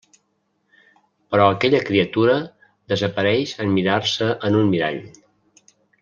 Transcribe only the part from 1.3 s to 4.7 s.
Però aquella criatura desapareix en mirar-se en